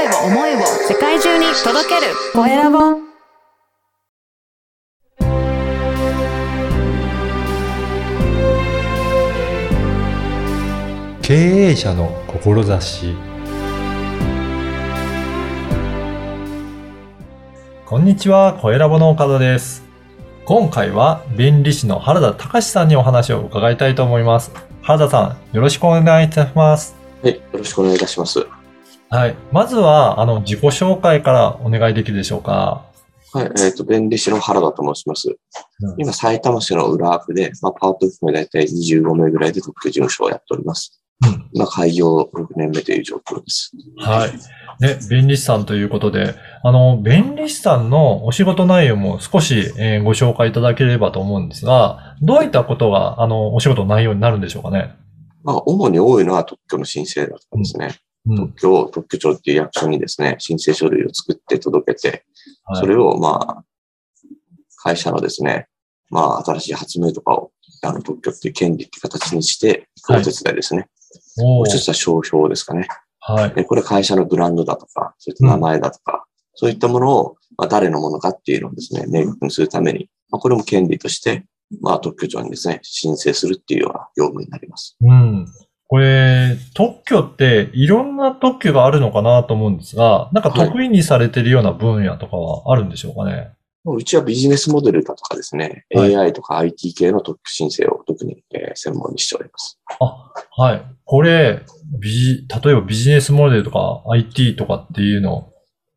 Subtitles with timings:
[0.00, 2.78] 声を思いを世界中に届けるコエラボ
[11.20, 13.14] 経営者の志
[17.84, 19.84] こんにちは、コエラボの岡田です。
[20.46, 24.50] 今回は弁理士の原田隆さんにお話を伺いたいと思います。
[24.80, 26.96] 原田さん、よろしくお願いいたします。
[27.22, 28.59] はい、よろしくお願いいたします。
[29.10, 29.36] はい。
[29.50, 32.86] まずは、あの、自己紹介からお願いできるでしょうか？
[33.32, 35.28] はい、えっ、と、弁理士の原田と申します。
[35.28, 35.36] うん
[35.98, 41.02] 今、埼玉市の浦和区で、まあ、パート含め大体25名ぐらいで特許事務所をやっております。
[41.24, 43.72] うん今、開業6年目という状況です。
[43.98, 44.30] はい。
[44.82, 54.94] ね、弁理士さんということで、あの、弁理士さんのお仕事内容も少し、えーご紹介いただければと思うんですが、どういったことが、あの、お仕事の内容になるんでしょうかね？
[55.42, 57.96] まあ、主に多いのは特許の申請だったんですね。
[58.26, 58.36] うん。
[58.36, 62.08] 特許を特許庁っていう役所にですね、申請書類を作って届けて、
[62.64, 63.64] はいそれを、まあ、
[64.82, 65.66] 会社のですね、
[66.08, 70.86] まあ、新しい発明とかを、あの、特許っていう権利っていう形にして、おはい手伝いですね。
[71.36, 72.88] もう一つは商標ですかね。
[73.20, 73.54] はい。
[73.54, 81.44] で、これ会社のブランドだとか、そういった名前だとか、そういったものを、まあ、誰のものかっていうのをですね、明確にするために、まあ、これも権利として、
[81.80, 84.96] まあ、特許庁にですね、申請するっていうような業務になります。
[85.00, 85.46] うん。
[85.90, 93.50] これ、特許っていろんな特許があるのかなと思うんですが、なんか得意にされてるような分野とかはあるんでしょうかね？
[93.84, 99.80] うちはビジネスモデルだとかですね、はい AI とか IT 系の特許申請を特に、えー専門にしております。
[99.98, 100.82] あ、はい。
[101.04, 101.62] これ、
[102.00, 105.48] ビジ、例えばビジネスモデルとか IT とかっていうの、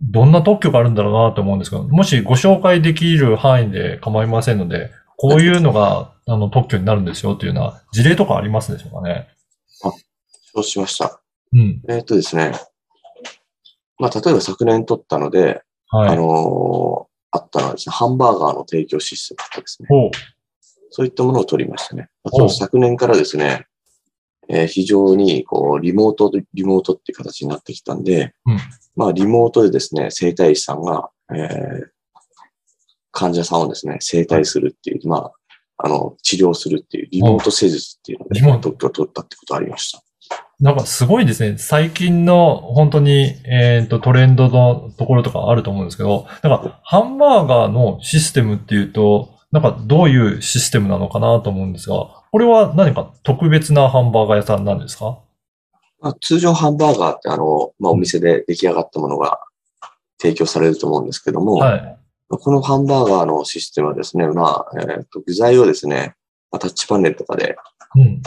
[0.00, 9.28] どんな特許があるんだろうなと思うんですけど、もしご紹介できる範囲で構いませんので、こういうのが、あの、特許になるんですよっていうような事例とかありますでしょうかね？
[10.54, 11.22] そうしました。
[11.52, 11.82] うん。
[11.88, 12.52] えっ、とですね、
[13.98, 16.08] まあ、例えば昨年取ったので、はい。
[16.10, 19.86] あのーあったのはですね、ハンバーガーの提供システムとかですね。
[19.88, 20.10] ほう。
[20.90, 22.10] そういったものを取りましたね。
[22.24, 23.66] あおと昨年からですね、
[24.50, 28.58] えー非常にこうリモートで、リモートっていう形になってきたんで、うん
[28.96, 31.92] まあリモートでですね、整体師さんが、えー
[33.12, 35.32] 患者さんをですね、整体するっていう、まあ、
[35.84, 40.02] あの、治療するっていう、リモート施術っていうので、リモート特許を取ったってことがありました。
[40.60, 41.58] なんかすごいですね。
[41.58, 55.18] 最近の本当に、えっ、と、トレンドのところとかあると思うんですけど、なんかハンバーガーのシステムっていうと、なんかどういうシステムなのかなと思うんですが、これは何か特別なハンバーガー屋さんなんですか？
[56.00, 59.40] まあ、通常ハンバーガーってあの、まあお店で出来上がったものが
[60.20, 61.98] 提供されると思うんですけども、はい。
[62.38, 66.14] このハンバーガーのシステムはですね、まあ、えーと具材をですね、
[66.50, 67.56] まあタッチパネルとかで
[67.96, 68.22] うん。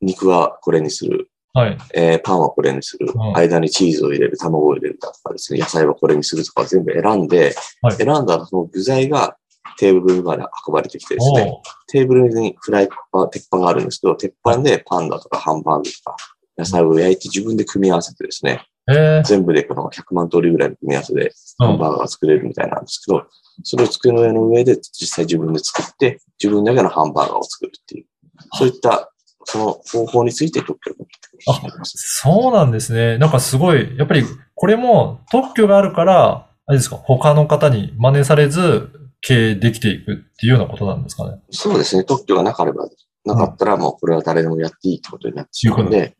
[0.00, 1.78] 肉はこれにする、はい。
[1.94, 3.36] えーパンはこれにする、うん。
[3.36, 7.96] 間にチーズを入れる、卵を入れるだとかですね、野菜はこれにするとか全部選んで、はい。
[7.96, 9.36] 選んだらその具材が
[9.78, 16.16] テーブルまで運ばれてきてですね、テーブルにフライパン、鉄板があるんですけど、鉄板でパンだとかハンバーグとか
[16.56, 21.66] 野菜を焼いて自分で組み合わせてですね、えー、全部でこの100万通りぐらいの組み合わせでうん。
[21.68, 23.24] ハンバーガーが作れるみたいなんですけど、
[23.62, 28.06] それを机の上の上で実際自分で作って、自分だけのハンバーガーを作るっていう、
[28.52, 29.10] そういった
[29.44, 31.92] その方法について特許を持ってくるます。
[32.22, 33.18] そうなんですね。
[33.18, 34.24] なんかすごい、やっぱり
[34.54, 38.90] これも特許があるから、あれですか、他の方に真似されず
[39.20, 41.38] 経営できていくっていうようなことなんですかね。
[41.50, 42.04] そうですね。
[42.04, 42.88] 特許がなければ、
[43.24, 46.16] なかったらもうこれは誰でもやっていいってことになってしまうので、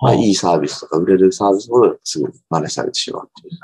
[0.00, 3.58] まあ、いいサービスとか売れるサービスをすぐ真似されてしまうっていう。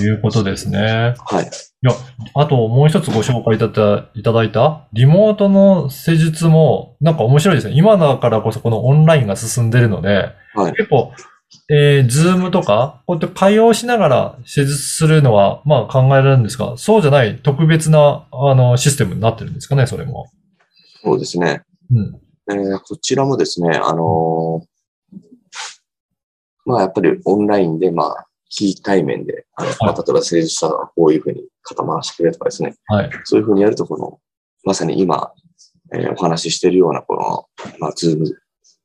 [0.00, 1.14] いうことですね。
[1.24, 1.44] はい。
[1.44, 1.46] い
[1.82, 1.92] や、
[2.34, 7.74] あともう一つご紹介いただいただいた、リモートの施術も、なんか面白いですね。
[7.76, 10.72] 今だからこそこのオンラインが進んでるので、はい。
[10.72, 11.12] 結構、
[11.70, 20.26] えー、ズームとか、こうやって会話をしながら施術するのは、まあ考えられるんですが、そうじゃない特別な、あの、システムになってるんですかね、それも。
[21.02, 21.62] そうですね。
[21.90, 22.20] うん。
[22.50, 24.73] えーこちらもですね、あのー
[26.64, 33.10] まあやっぱりオンラインで、まあ、非対面で、あのまあ例えば施術者がこういうふうに肩回してくれとかですね、はい。
[33.24, 34.18] そういうふうにやると、この、
[34.64, 35.32] まさに今、
[35.92, 37.46] えーお話ししているような、この、
[37.78, 38.26] まあ、ズーム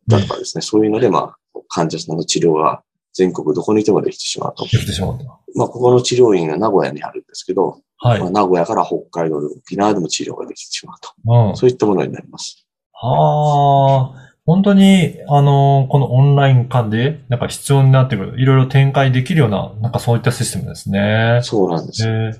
[0.07, 2.83] だとかですね、そういうので、まあ、患者さんの治療が
[3.13, 4.63] 全国どこにいてもできてしまうと。
[4.63, 5.25] できてしまった。
[5.55, 8.29] まあ、ここの治療院が名古屋にあるんですけど、はいまあ、。
[8.29, 11.09] 名古屋から北海道で沖縄でも治療ができてしまうと。
[11.49, 11.57] うん。
[11.57, 12.65] そういったものになります。
[12.93, 21.39] はあ、本当に、あの、このオンライン間で、なんか必要になってくる、いろいろ展開できるような、なんかそういったシステムですね。
[21.43, 22.03] そうなんです。
[22.03, 22.39] えー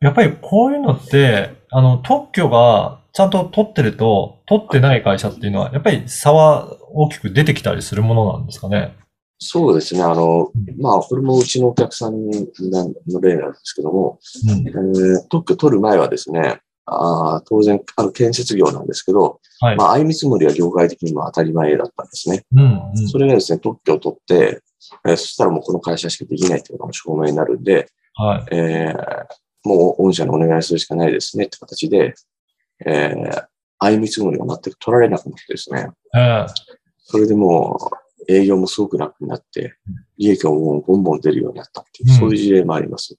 [0.00, 8.94] やっぱりこういうのって、あの、特許がちゃんと取ってると、取ってない会社っていうのは、やっぱり差は大きく出てきたりするものなんですかね。
[9.38, 10.02] そうですね。
[10.02, 12.32] あのうん、まあ、これもうちのお客さんの
[13.20, 14.70] 例なんですけども、うんえ。
[14.70, 16.60] ー特許取る前はですね、
[16.90, 19.76] あー当然、あの、建設業なんですけど、はい。
[19.76, 22.44] まあ、相見積もりは業界的にも当たり前だったんですね。
[22.52, 22.90] うん。
[22.90, 23.08] うん。
[23.08, 24.62] それがですね、特許を取って、
[25.06, 28.54] えーそしたらもうこの会社しかできないっていうのが証明になるんで、はい。
[28.54, 29.26] えー
[29.64, 32.14] もう御社にお願いするしかないですねって形で、
[32.86, 33.44] えー、
[33.78, 36.46] 相見積もりが全く取られなくなってですね、ええ
[37.10, 37.78] それでも
[38.28, 39.74] う営業もすごく楽になって、
[40.16, 43.16] 利益がもうボンボン出るようになったっていう、うんそういう事例もあります。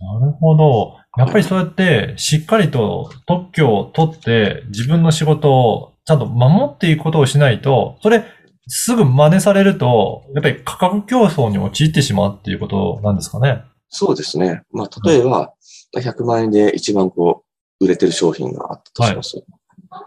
[0.00, 0.96] なるほど。
[1.18, 8.24] やっぱりそうやって、しっかりと特許を取って、自分の仕事をちゃんと守っていくことをしないと、それ、
[8.68, 13.62] すぐ真似されると、やっぱり価格競争に陥ってしまうっていうことなんですかね？
[13.88, 14.62] そうですね。
[14.70, 15.54] まあ、例えば、
[15.96, 17.44] 100万円で1万個
[17.80, 19.42] 売れてる商品があったとします。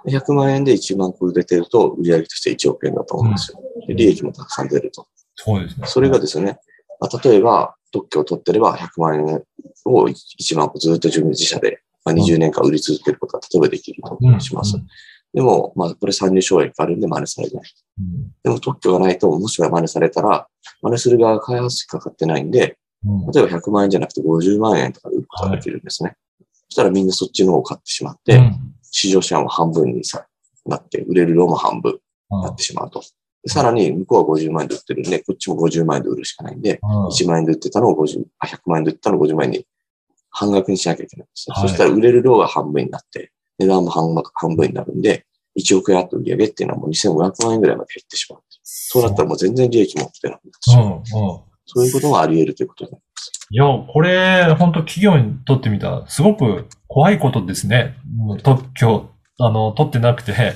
[0.08, 3.60] 100万円で1万個売れてると、売上として1億円だと思うんですよ。
[3.88, 5.08] で利益もたくさん出ると。
[5.36, 5.88] そうですね。
[5.88, 6.60] それがですね、
[7.00, 9.44] まあ、例えば特許を取ってれば100万円
[9.86, 14.78] を1万個ずっと自分自社で、まあ、20年間売り続けることが例えばできるとうんします。
[15.34, 17.64] でも、まあ、これ参入障壁があるんで真似されない。
[18.00, 20.48] うんでも特許がないと、もしくは真似されたら、
[20.82, 26.16] 真似する側が開発費かかってないんで、うん例えば100万円じゃなくて50万円とかで売ることができるんですね。
[26.70, 28.58] そしたらみんなそっちの方を買ってしまって、うん
[28.94, 30.26] 市場シェアも半分にさ
[30.66, 32.00] なって、売れる量も半分
[32.30, 33.02] になってしまうと。
[33.44, 39.66] でさらに、向こうは50万円で売ってるんで、こっちも50万円で売るしかないんで、うん1万円で売ってたのを50、あ、100万円で売ったのを50万円に
[40.30, 41.54] 半額にしなきゃいけないんですね。
[41.56, 45.26] はいそしたら売れる量が半分になって、値段も半額、半分になるんで、
[45.60, 48.42] 1億円あった売り上げっていうのはもう2500万円ぐらいまで減ってしまう。
[48.64, 50.86] そうなったらもう全然利益も出なくなってしまう。
[50.86, 51.04] うん、うん。
[51.66, 53.32] そういうことがあり得るということになります。
[53.50, 57.96] いや、これ、本当企業にとってみたら、すごく怖いことですね。
[58.44, 59.10] 特許、
[59.40, 60.54] あの、取ってなくて、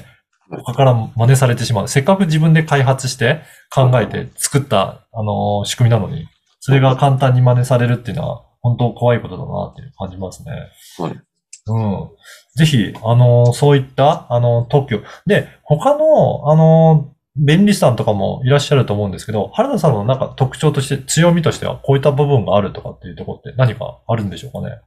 [0.50, 1.88] 他から真似されてしまう。
[1.88, 3.42] せっかく自分で開発して、
[3.74, 6.28] 考えて作った、あの、仕組みなのに、
[6.60, 10.52] それが簡単に真似されるっていうのは、本当怖いことだなって感じますね。
[10.98, 11.22] はい。
[11.68, 12.10] うん。
[12.56, 15.02] ぜひ、あの、そういった、あの、特許。
[15.26, 24.78] で、他の、あの、便利さんとかもいらっしゃると思うんですけど、原田さんのなんか特徴として、強みとしては、こういった部分があるとかっていうところって何かあるんでしょうかね？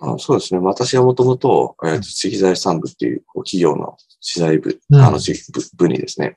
[0.00, 0.60] あそうですね。
[0.60, 6.34] 私はもともと、えー、知財産部っていう企業の資材部、うんあの知部部にですね、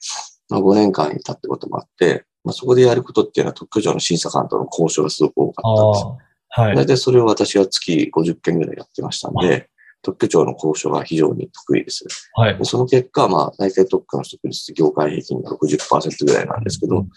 [0.50, 6.24] まあ、5年間いたってこともあって、まあ、そこでやることっていうのは特許庁の審査官との交渉がすごく多かったんです。
[6.62, 6.76] はい。
[6.76, 9.70] 大体それを私は月50件ぐらいやってましたんで、
[10.04, 12.06] 特許庁の交渉が非常に得意です。
[12.34, 12.66] はいで。
[12.66, 17.10] その結果、まあ、大体特許の取得率、業界平均が60%ぐらいなんですけど、ううん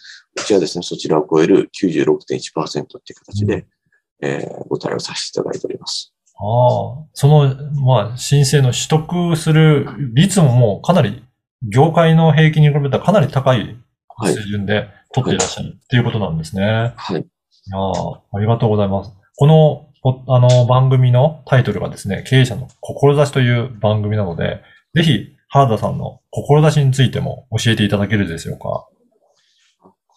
[0.44, 3.66] ちはですね、そちらを超える96.1%っていう形で、
[4.22, 6.15] えーご対応させていただいております。
[6.38, 11.24] ああ、その、まあ、申請の取得する率ももうかなり、
[11.62, 13.76] 業界の平均に比べたらかなり高い
[14.08, 16.92] はい水準で取っていらっしゃるっていうことなんですね。
[16.96, 17.20] はい。
[17.20, 17.24] い
[17.70, 19.12] やあありがとうございます。
[19.36, 24.62] この、ポあの、番組のタイトルがですね、経営者の志という番組なので、
[24.94, 28.86] ぜひ、原田さんの志についても教えていただけるでしょうか？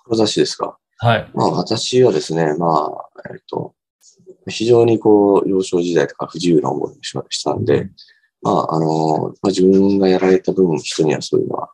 [0.10, 0.78] 志ですか？
[0.98, 1.30] はい。
[1.34, 3.74] まあ私はですね、まあ、えっと、
[4.50, 7.90] 非常にこう、幼少時代とか不自由な思いをししたんで、
[8.42, 11.72] まあ、あの、まあ、自分がやられた分、人にはそういうのは、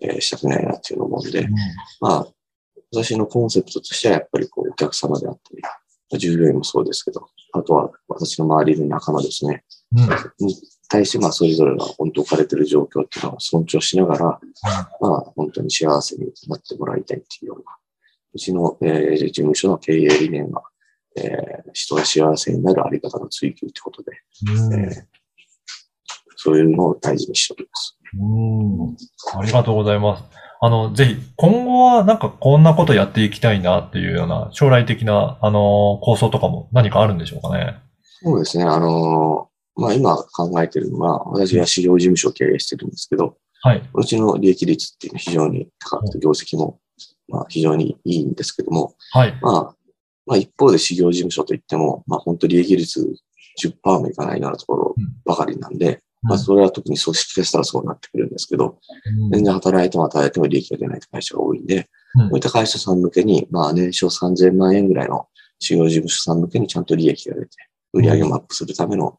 [0.00, 1.48] えーしたくないなっていうのを思うんで、
[2.00, 2.26] まあ、
[2.92, 9.64] 私のコンセプトとしてはやっぱりこう、お客様であったり、まあ従業員もそうですけど、あとは私の周りの仲間ですね、
[9.96, 10.46] うん。
[10.46, 10.56] に
[10.88, 14.40] 対して、まあ、それぞれが本当置かれている状況っていうのを尊重しながら、
[15.00, 17.64] まあ、本当に幸せになってもらいたいっていうような、
[18.34, 20.62] うちの、えー事務所の経営理念は、
[21.16, 24.12] えー人が幸せになるあり方の追求ということで、
[24.48, 25.04] うんえー
[26.36, 27.96] そういうのを大事にしております。
[28.20, 29.40] うん。
[29.40, 30.24] ありがとうございます。
[30.60, 37.78] あの、ぜひ、今後はなんかこんなことやっていきたいなっていうような将来的な、あの、構想とかも何かあるんでしょうかね。
[38.22, 38.64] そうですね。
[38.64, 43.90] あのーまあ、今考えているのは、私は事業事務所を経営してるんですけど、はい。
[43.94, 46.78] うちの利益率っていうのは非常に高くて、業績も、
[47.28, 49.38] まあ、非常にいいんですけども、はい。
[49.40, 49.76] まあ、
[50.26, 53.14] まあ一方で事業事務所といっても、まあ本当利益率
[53.62, 58.78] 10%もいかないようなところばかりなんで、まあそれは特に組織化したらそうなってくるんですけど、
[59.22, 59.30] うん。
[59.30, 62.30] 全然働いても働いても利益が出ない会社が多いんで、うん。
[62.30, 65.28] こういった会社さん向けに、まあ年商3000万円ぐらいの
[65.58, 67.48] 事業事務所さん向けにちゃんと利益が出て、
[67.92, 69.18] 売上もアップするための、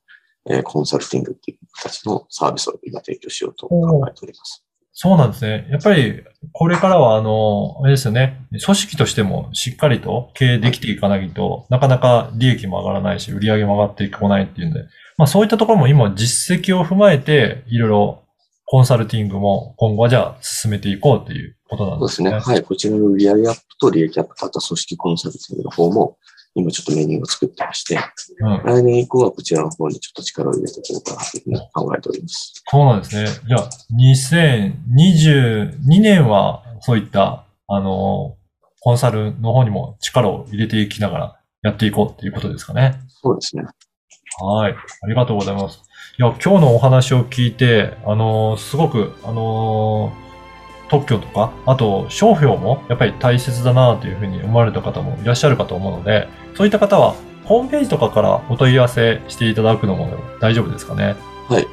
[0.50, 4.64] えーコンサルティングっていう形のサービスを今提供しようと考えております。
[4.98, 5.68] そうなんですね。
[5.70, 6.24] やっぱり、
[6.54, 8.48] これからは、あの、あれですよね。
[8.64, 14.86] 組織としてもしっかりと経営できていかないと、なかなか利益も上がらないし、売り上げも上がってこないっていうんで、
[15.18, 18.24] まあそういったところも今実績を踏まえて、いろいろ
[18.64, 22.30] コンサルティングも今後はじゃあ進めていこうっていうことなんですね。
[22.30, 22.56] そうですね。
[22.56, 22.64] はい。
[22.64, 26.18] こちらの売上アップと利益アップ、あと組織コンサルティングの方も、
[26.56, 28.00] 今ちょっとメニューを作ってまして、
[28.40, 28.64] うん。
[28.64, 32.64] 来年以降はこちらの方にちょっと力を入れていこうかなというふうに考えております。
[32.66, 33.30] そうなんですね。
[33.48, 38.38] じゃあ、2022年は、そういった、あの、
[38.80, 43.02] コンサルの方にも力を入れていきながらやっていこうっていうことですかね。
[43.10, 43.64] そうですね。
[44.40, 44.74] はい。
[44.74, 45.82] ありがとうございます。
[46.18, 50.26] いや、今日のお話を聞いて、あのーすごく、あのー
[50.88, 60.10] 特許とか、あと、商標もやっぱり大切だなというふうに思われた方もいらっしゃるかと思うので、そういった方は、ホームページとかからお問い合わせしていただくのも
[60.42, 61.16] 大丈夫ですかね？
[61.48, 61.68] はい。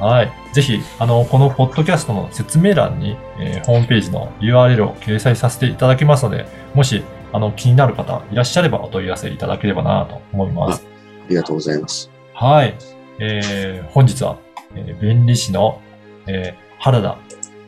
[0.00, 0.32] はい。
[0.52, 10.84] ぜひ、あの、このポッドキャストの説明欄に、えーホームページの URL を掲載させていただきますので、もし、あの、気になる方いらっしゃればお問い合わせいただければなと思います。
[11.24, 12.10] ありがとうございます。
[12.34, 12.74] はい。
[13.20, 14.38] えー本日は、
[14.74, 15.80] えー弁理士の、
[16.26, 17.16] えー原田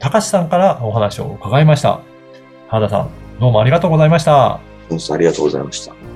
[0.01, 2.01] 隆さんからお話を伺いました。
[2.69, 4.55] 原田さん、どうもありがとうございました。
[4.55, 4.61] あ
[5.19, 6.14] りがとうございました。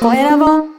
[0.00, 0.69] 声を